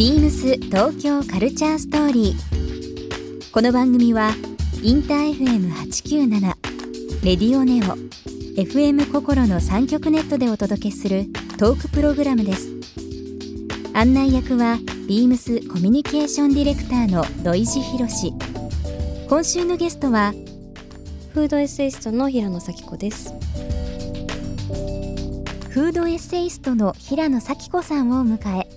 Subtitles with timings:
[0.00, 3.52] ビームス東京カルチャーストーリー。
[3.52, 4.30] この番組は
[4.82, 6.40] インター FM897
[7.22, 7.98] レディオネオ
[8.58, 11.26] FM 心の三極ネットでお届けする
[11.58, 12.70] トークプログラムです。
[13.92, 18.32] 案内役はビームスコミュニケーションディレクターの土井博志。
[19.28, 20.32] 今週のゲストは
[21.34, 23.34] フードエッセイストの平野咲子です。
[25.68, 28.69] フードエッセイストの平野咲子さんを迎え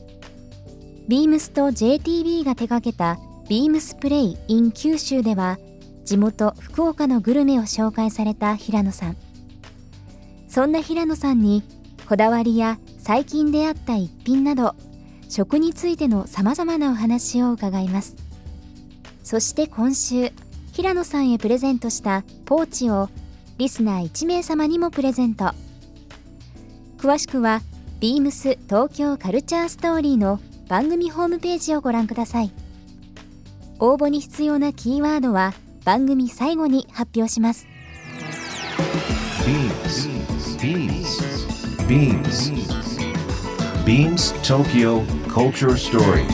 [1.08, 5.60] ビームスと JTB が手掛けたビームスプレイ in 九州では
[6.06, 9.18] 地元福岡のグルメを紹介された平野さん。
[10.48, 11.64] そんな平野さんに
[12.08, 14.76] こだわりや最近出会った一品など
[15.28, 18.16] 食についてのさまざまなお話を伺います。
[19.24, 20.32] そして今週
[20.72, 23.10] 平野さんへプレゼントしたポーチを
[23.58, 25.52] リスナー1名様にもプレゼント。
[26.98, 27.62] 詳しくは
[28.00, 32.52] beams 東京カルチャーストーリーの番組ホームページをご覧ください
[33.80, 37.68] 応募に必要なキーワードは番組最後に発表します
[39.46, 40.08] Beams.
[40.58, 41.20] Beams.
[41.86, 42.52] Beams.
[43.84, 46.26] Beams Tokyo Culture Story.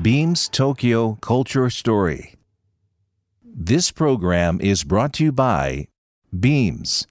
[0.00, 2.36] Beams Tokyo Culture Story.
[3.42, 5.88] This program is brought to you by
[6.32, 7.08] Beams.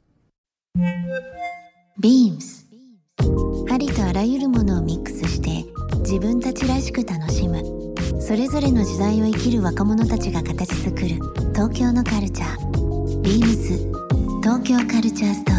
[2.00, 2.69] ビームス
[3.72, 5.66] ありとあらゆるものをミックスして
[6.00, 7.64] 自分たちらしく楽しむ。
[8.22, 11.08] それぞれの時代を生きる若者たちが形作る
[11.54, 13.22] 東京のカルチャー。
[13.22, 13.78] ビームス
[14.42, 15.59] 東京カルチャーストー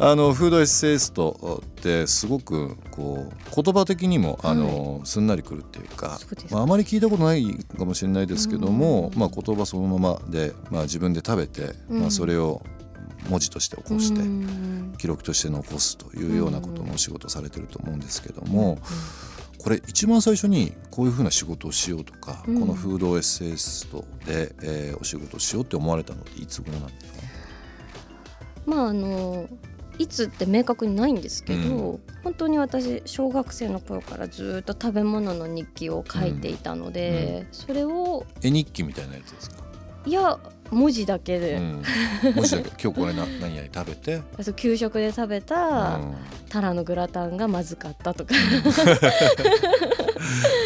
[0.00, 6.18] あのフードエッセイストってすごくこう言葉的にもあの、すんなりくるっていうか
[6.50, 7.44] まあ、あまり聞いたことない
[7.76, 12.62] かもしれないですけども、まあ、言葉そのままで、まあ、自分で食べて、まあ、それを
[13.28, 14.94] 文字として起こして、うん。
[14.98, 18.78] 記録として残すというようなことのお仕事されてると思うんですけども、
[19.58, 22.60] これ一番最初にこういうふうな仕事をしようとか、うん。
[22.60, 27.22] このフードエッセイストで、えーお仕事をしようって思われたのっていつ頃なんですか？
[28.66, 29.48] まああの
[29.98, 39.56] いつって明確にないんですけど、う本当に私小学生の頃からずっと食べ物の日記を書いていたので、それを絵日記みたいなやつですか、
[40.06, 40.38] いや
[40.70, 41.82] 文字だけで、うん、
[42.34, 42.70] 文字だけ。
[42.82, 46.14] 今日これな何々食べて、そう給食で食べた、うん。
[46.48, 48.34] タラのグラタンがまずかったとか。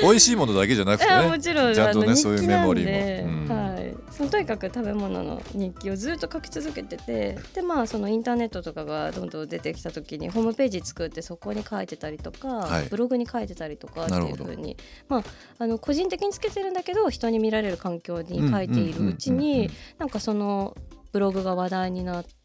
[0.03, 1.29] 美味しいものだけじゃなくてね。
[1.29, 3.55] もちろんちゃんとねそういうメモリーも。
[3.55, 3.72] はい、
[4.29, 12.87] とにかく食べ物の日記をずっと書き続けててでまあそのインターネットとかがどんどん出てきた時にホームページ作ってそこに書いてたりとか、はい。
[12.89, 14.77] ブログに書いてたりとかっていうふうに
[15.09, 15.23] まあ
[15.59, 20.77] あの個人的につけてるんだけど人に見られる環境に書いているうちになんかその
[21.13, 22.42] ブログが話題になって、うん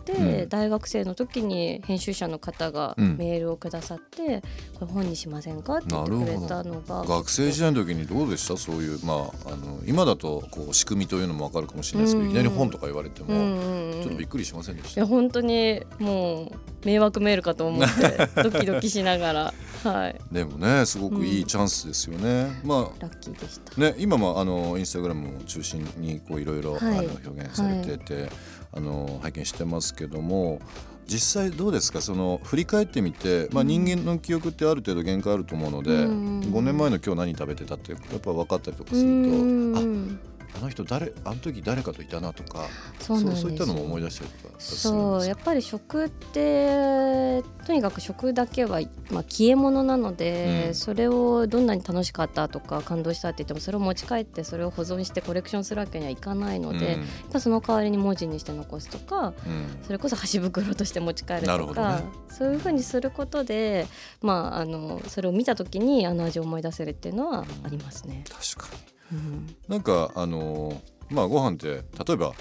[0.48, 3.18] 大学生の時に編集者の方がうん。
[3.18, 4.42] メールをくださって、
[4.80, 7.04] これ本にしませんかって言ってくれたのが。
[7.04, 8.58] 学生時代の時にどうでした？
[8.58, 12.30] そういうまああの今だとこう仕組みというのもわかるかもしれないですけど、うん。
[12.30, 14.02] いきなり本とか言われても、うんうんうん。
[14.02, 16.52] ちょっとびっくりしませんでした、いや本当にもう
[16.86, 19.54] 迷惑メールかと思って ドキドキしながら。
[19.84, 20.20] はい。
[20.32, 23.74] でもねすごくいいチャンスですよね、まラッキーでした。
[23.78, 28.30] あね今もあのインスタグラムを中心にこういろいろ、表現されてて、
[28.74, 30.60] あの拝見してますけども
[31.08, 32.02] 実際どうですか？
[32.02, 42.66] その振り返ってみて、まあ、人間の記憶ってある程度限界あると思うので、うん5年前の今日何食べてたってやっぱ分かったりとかすうるんとああの人誰あの時誰かといたなとか
[43.00, 48.80] そうそういったのも思い出したりとかそうやっぱり食ってとにかく食だけは、
[49.12, 50.76] まあ、消え物なので、うん。
[50.76, 56.98] それをどんなに楽しかったとか感動したって言ってもそれを持ち帰ってそれを保存してコレクションするわけにはいかないので、やっ
[57.32, 59.52] ぱその代わりに文字にして残すとかうん。
[59.52, 62.04] うんそれこそ箸袋として持ち帰るとか、ね。
[62.30, 63.88] そういうふうにすることで、
[64.22, 68.24] まあ、あのそれを見た時にあの味を思い出せるっていうのはありますね。
[68.30, 69.56] 確かにうん。
[69.68, 72.34] なんかあのーまあご飯って例えば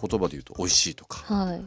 [0.00, 1.62] 言葉で言うと美味しいとかはい。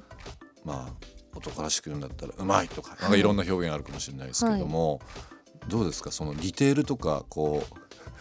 [0.66, 0.94] まあ
[1.36, 5.00] 男らしく言うんだったらうまいとかなんかいろんな表現あるかもしれないですけども、
[5.68, 6.12] どうですか？
[6.12, 7.76] そのディテールとかこう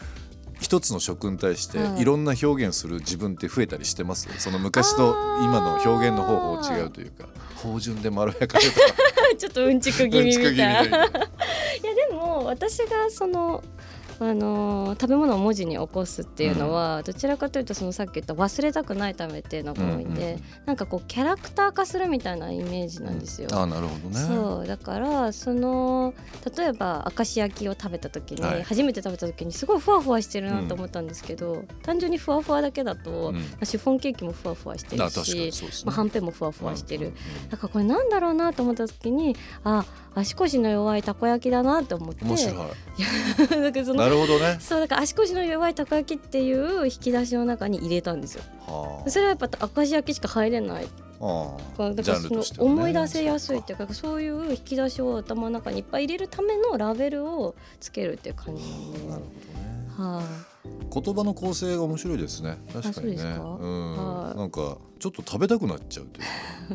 [0.60, 2.02] 一つの食に対してはい。
[2.02, 4.28] いろんな表現する自分って増えたりしてます？
[4.38, 7.28] その昔と今の表現の方法違うというか
[7.62, 8.86] 芳醇でまろやかでとか。
[9.38, 10.82] ちょっとうんちく気味みたいな。
[10.84, 13.62] いやでも私がその
[14.20, 23.48] あのー食べ物を文字に起こすっていうのは、どちらかというとそのさっき言った忘れたくないためっていうのが多いんで、うなんかこうキャラクター化するみたいなイメージなんですよ。
[23.52, 24.16] あなるほどね。
[24.16, 26.14] そうだからその
[26.56, 28.62] 例えば明石焼きを食べた時に、はい。
[28.62, 33.34] 初めて食べた時にすごいふわふわしてるなと思ったんですけど、単純にふわふわだけだと、うん。
[33.34, 37.12] まあ、シフォンケーキもふわふわしてるし、まあ、はんぺんもふわふわしてる、
[37.50, 42.56] だからこれなんだろうなと思った時にあ足腰の弱いたこ焼きだなと思って面白い。
[43.62, 44.58] だからそのなるほどね。
[44.60, 48.42] そうだから足腰の弱いたこ焼きっていう引き出しの中に入れたんですよ。
[48.66, 50.88] はそれはやっぱ明石焼きしか入れない。
[51.20, 58.98] あはあだからその思い出せやすいっていうかそういう引き出しを頭の中にいっぱい入れるためのラベルをつけるっていう感じなんで。
[58.98, 59.68] なるほどね。
[59.98, 62.58] はい、言葉の構成が面白いですね。
[62.72, 63.22] 確かにね。
[63.22, 63.26] う
[63.66, 63.96] ん。
[63.96, 64.38] はい。
[64.38, 66.24] なんかちょっと食べたくなっちゃうとい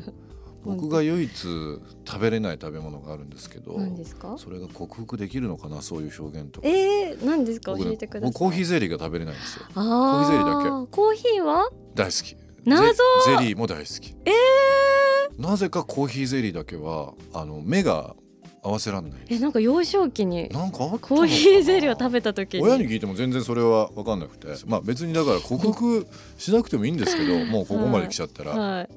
[0.02, 0.12] うか
[0.66, 4.36] 僕が唯一食べれない食べ物があるんですけど何ですか？
[4.38, 6.68] それが克服できるのかなそういう表現とか。
[6.68, 7.78] えー、何ですか？
[7.78, 8.32] 教えてください。
[8.32, 9.66] 僕コーヒーゼリーが食べれないんですよ。
[9.74, 10.24] コー。
[10.24, 11.70] ヒーゼリーだコーヒーは？
[11.96, 12.36] 大好き。
[12.66, 12.84] 謎。
[13.26, 14.16] ゼゼリーも大好き。
[14.26, 14.32] え
[15.42, 18.16] なぜかコーヒーゼリーだけはあの目が
[18.62, 22.64] 合わせらんないえなんか幼少期になんかコーヒーゼリーを食べた時に。
[22.64, 24.48] 親に聞いても全然それは分かんなくて。
[24.68, 26.08] まあ別にだから克服
[26.38, 28.52] しなくてもいいんですけど もうここまで来ちゃったら。
[28.52, 28.90] はい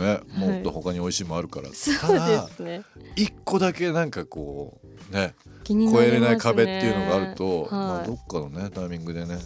[0.00, 1.68] ねもっと他に美味しいもんあるから。
[1.72, 2.82] そうですね。
[3.16, 4.80] 一個だけなんかこ
[5.10, 5.34] うね
[5.68, 5.90] ね。
[5.92, 9.38] 超えれない壁っていうのがあると、まあ、はいどっかのねタイミングでね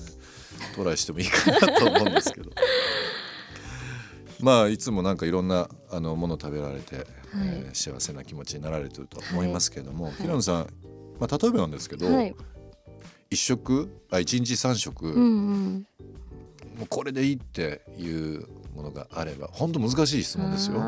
[0.74, 2.50] トライしてもいいかなと思うんですけど。
[4.40, 10.66] まあいつもなんかいろんなあのもの食べられて、えー幸せな気持ちになられてると思いますけども、平野さん、
[11.20, 12.34] まあ、例えばなんですけど、はい。
[13.30, 13.90] 一食？
[14.10, 15.86] あ一日三食、うんうん。
[16.78, 20.78] もうこれでいいっていうものがあれば本当難しい質問ですよ。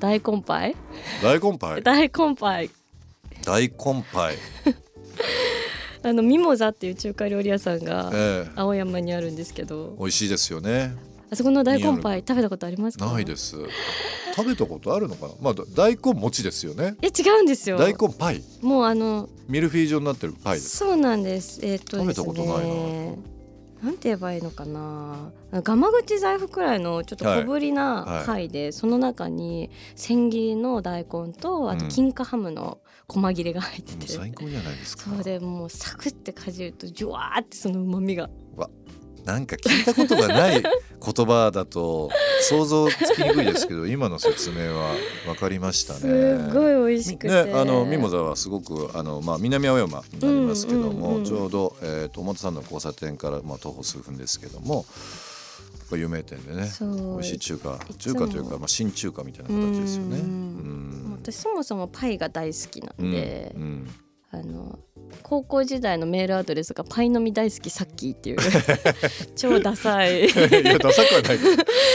[0.00, 0.76] 大根パイ
[1.22, 1.82] 大根パイ？
[1.82, 2.70] 大根パイ
[3.44, 4.36] 大根パイ、
[6.04, 10.94] あのミモザっていう中華料理屋さんがええ青山にあるんですけど美味しいですよね。
[11.30, 13.06] あそこの大根パイ食べたことありますか？
[13.06, 13.56] ないです。
[14.36, 15.34] 食べたことあるのかな？
[15.40, 16.94] まあだ大根餅ですよね。
[17.02, 20.76] え違うんですよ大根パイ、もうあのミルフィーユ状になってるパイです。
[20.76, 23.14] そうなんですえっ、とね食べたことないな
[23.82, 25.32] なんて言えばいいのかな。
[25.52, 27.78] ガマ口財布くらいのちょっと小ぶりはい。
[27.78, 28.26] はない。
[28.26, 31.90] パイで、その中に千切りの大根とあとうん。
[31.90, 35.10] 金華ハムの細切れが入ってもうて、最高じゃないですか。
[35.10, 38.30] そうでもうサクってかじるとジュワーってその旨味が。
[39.24, 42.10] なんか聞いたことがない言葉だと
[42.42, 44.94] 想像つきにくいですけど、今の説明は
[45.26, 46.00] 分かりましたね。
[46.00, 54.84] すごい美味しくて、ね、あのミモザはすごくあの、まあ、南青山になりますけども、うんうんうんちょうど、えー、と表参道の交差点から、まあ、徒歩数分ですけども
[55.92, 60.18] 有名店でね美味しい中華中華というか、まあ、新中華みたいな形ですよね。
[60.18, 61.10] ううん。
[61.10, 63.90] ん私そもそもパイが大好きなうんんで、うん。
[64.30, 64.78] あの
[65.22, 68.38] 高校時代のメールアドレスがパイのみ大好きさっきっていう。
[69.36, 70.26] 超ダサい。
[70.26, 70.28] い
[70.64, 71.38] やダサくはない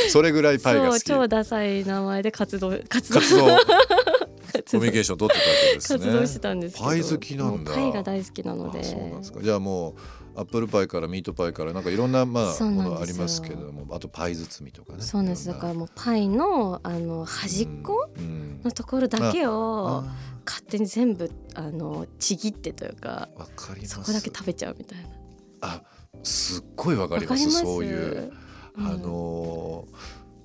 [0.09, 2.73] それぐらいパイがそう好き超ダサい名前で活動。
[2.89, 3.19] 活動
[4.71, 5.99] コミュニケーション取ってたわけですね。
[5.99, 7.73] 活動してたんですけどパイ好きなんだ。
[7.73, 8.79] パイが大好きなので。
[8.79, 9.41] あそうなんですか。
[9.41, 13.87] じゃあもうアップルパイからミートパイからなんかいろんなまあものありますけれども。
[13.95, 15.01] あとパイ包みとかね。
[15.01, 15.47] そうなんです。
[15.47, 18.09] だからもうパイのあの端っこ
[18.63, 20.15] のところだけをあ。
[20.47, 23.95] 勝手に全部あのちぎってというかわかります。
[23.95, 25.09] そこだけ食べちゃうみたいな。
[25.59, 25.83] あ
[26.23, 27.65] すっごいわかりますわかります。
[27.65, 28.31] そういう、
[28.77, 28.87] うん。
[28.87, 29.46] あのー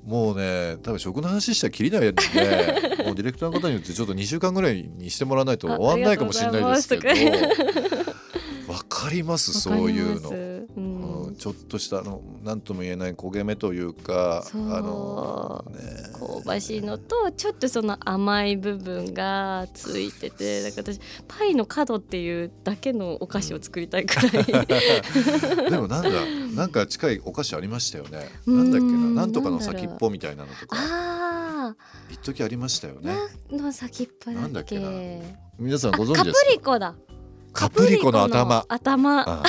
[0.04, 2.12] もうね多分食の話したらきりないんで
[3.04, 7.08] もうディレクターの方によってちょっと2週間ぐらいにしてもらわないとあ終わんないかもしれないですけど。
[8.72, 9.52] わかります。
[9.52, 10.30] そういうの。
[11.42, 15.80] ちょっとしたあの何とも言えない焦げ目というかあのね
[16.40, 24.30] 香ばしいのとちょっとその甘い部分がついてて だから私パイの角っていうだけのお菓子を作りたいくらい。
[25.68, 26.10] でもなんだ
[26.54, 28.28] なんか近いお菓子ありましたよね。
[28.46, 28.68] なん。
[28.68, 30.76] んだっけななんとかの先っぽみたいなのとか。
[30.78, 31.74] あ
[32.08, 33.16] 一時ありましたよね。
[33.50, 34.88] の先っぽなんだっけな。
[35.58, 36.52] 皆さんご存知ですか？
[36.52, 36.94] リコだ。
[37.52, 38.64] カプリコの頭。
[38.68, 39.42] 頭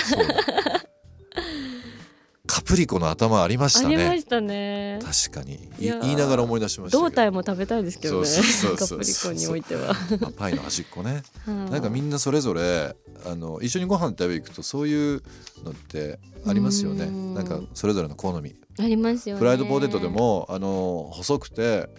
[2.74, 3.96] プリコの頭ありましあたね。
[3.98, 5.00] りましたね。
[5.30, 5.54] 確かに。
[5.56, 8.26] い言いながら思い出しました胴体も食べたいですけどね。
[8.26, 8.98] そうそうそうそう。
[8.98, 9.94] カプリコにおいては。
[10.20, 11.22] まあ パイの端っこね。
[11.46, 15.22] ななんかみんなそれぞれあの一緒にご飯食べ行くとそういう
[15.64, 17.04] のってありますよね。
[17.06, 17.34] うん。
[17.36, 18.56] なんかそれぞれの好み。
[18.80, 19.40] ありますよね。
[19.40, 21.90] フライドポテトでもあの細くて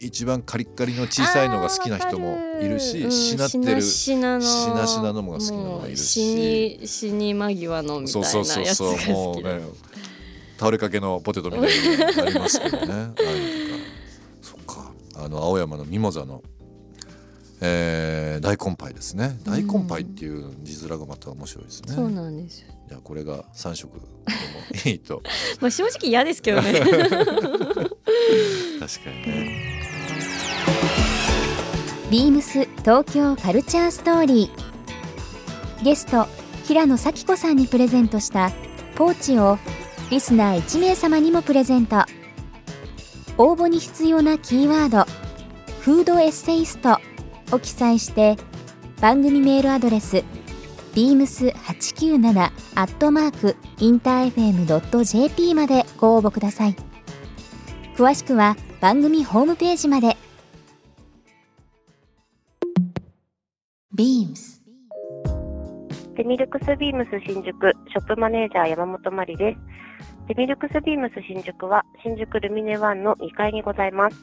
[0.00, 3.12] 一番カリッカリの小さいのが好きな人もいるし、あーわかる。
[3.12, 4.86] しなってるうんしなしなの。
[4.86, 6.04] しなのも好きなのもいるし。
[6.06, 9.92] 死に死に間際のみたいそうそうなやつそうそうが好きだもうね
[10.62, 12.86] 倒れかけのポテトみたいになりますけどね。
[12.94, 13.20] ああいうか。
[14.40, 14.92] そっか。
[15.16, 16.44] あの青山のミモザの、
[17.60, 19.40] えー大根パイですね。
[19.42, 22.68] 大根パイっていう字面がまた面白いですね、そうなんですよ。
[22.88, 24.06] じゃあこれが3色でも
[24.84, 25.20] いいと。
[25.60, 26.72] まあ正直嫌ですけどね。
[26.78, 27.00] 確か
[29.10, 29.82] にね。
[32.08, 35.84] ビームス東京カルチャーストーリー。
[35.84, 36.26] ゲスト
[36.64, 38.52] 平野咲子さんにプレゼントした
[38.94, 39.58] ポーチを
[40.12, 42.04] リスナー1名様にもプレゼント。
[43.38, 45.06] 応募に必要なキーワード
[45.80, 46.98] 「フードエッセイスト」
[47.50, 48.36] を記載して
[49.00, 50.22] 番組メールアドレス
[50.94, 56.76] beams897 アットマークインター FM.jp までご応募ください。
[57.96, 60.18] 詳しくは番組ホームページまで。
[63.96, 64.62] ビームス。
[66.16, 69.71] デミルクスビームス新宿ショップマネージャー山本真理です。
[70.34, 74.16] デミルクスビームス新宿は新宿ルミネワンの2階にございます。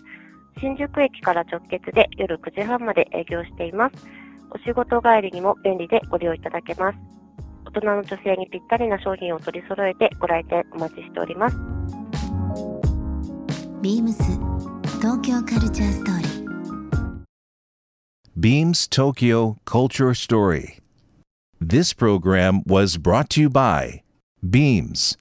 [0.59, 4.07] 新宿駅から直結で夜9時半まで営業しています。
[4.49, 6.97] お仕事帰りにも便利でご利用いただけます。
[7.67, 11.57] 大人の女性にぴったりな商品を取り揃えてご来店お待ちしております。
[13.83, 14.23] ビームス
[14.97, 17.19] 東京カルチャーストーリー
[18.35, 20.79] Beams Tokyo Culture Story.
[21.61, 24.01] This program was brought to you by
[24.43, 25.15] Beams.